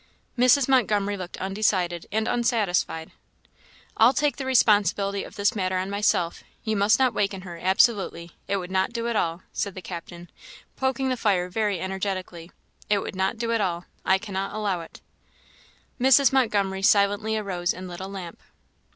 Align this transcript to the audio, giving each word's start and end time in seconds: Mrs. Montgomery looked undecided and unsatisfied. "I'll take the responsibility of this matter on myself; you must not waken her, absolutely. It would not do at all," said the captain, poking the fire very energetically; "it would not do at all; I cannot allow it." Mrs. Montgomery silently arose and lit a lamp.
Mrs. 0.35 0.67
Montgomery 0.67 1.15
looked 1.15 1.37
undecided 1.37 2.07
and 2.11 2.27
unsatisfied. 2.27 3.11
"I'll 3.95 4.13
take 4.15 4.37
the 4.37 4.47
responsibility 4.47 5.23
of 5.23 5.35
this 5.35 5.55
matter 5.55 5.77
on 5.77 5.91
myself; 5.91 6.43
you 6.63 6.75
must 6.75 6.97
not 6.97 7.13
waken 7.13 7.41
her, 7.41 7.59
absolutely. 7.59 8.31
It 8.47 8.57
would 8.57 8.71
not 8.71 8.93
do 8.93 9.07
at 9.07 9.15
all," 9.15 9.43
said 9.53 9.75
the 9.75 9.81
captain, 9.83 10.31
poking 10.75 11.09
the 11.09 11.17
fire 11.17 11.49
very 11.49 11.79
energetically; 11.79 12.49
"it 12.89 12.97
would 13.03 13.15
not 13.15 13.37
do 13.37 13.51
at 13.51 13.61
all; 13.61 13.85
I 14.03 14.17
cannot 14.17 14.55
allow 14.55 14.81
it." 14.81 15.01
Mrs. 15.99 16.33
Montgomery 16.33 16.81
silently 16.81 17.37
arose 17.37 17.71
and 17.71 17.87
lit 17.87 17.99
a 17.99 18.07
lamp. 18.07 18.41